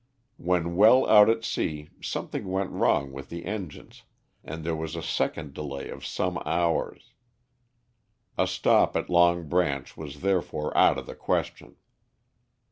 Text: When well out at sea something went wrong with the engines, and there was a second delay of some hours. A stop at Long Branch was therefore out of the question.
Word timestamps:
When 0.37 0.75
well 0.75 1.07
out 1.07 1.29
at 1.29 1.43
sea 1.45 1.91
something 2.01 2.47
went 2.47 2.71
wrong 2.71 3.11
with 3.11 3.29
the 3.29 3.45
engines, 3.45 4.01
and 4.43 4.63
there 4.63 4.75
was 4.75 4.95
a 4.95 5.03
second 5.03 5.53
delay 5.53 5.89
of 5.89 6.03
some 6.07 6.41
hours. 6.43 7.13
A 8.35 8.47
stop 8.47 8.95
at 8.97 9.11
Long 9.11 9.47
Branch 9.47 9.95
was 9.95 10.21
therefore 10.21 10.75
out 10.75 10.97
of 10.97 11.05
the 11.05 11.13
question. 11.13 11.75